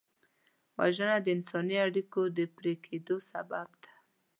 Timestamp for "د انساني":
1.21-1.77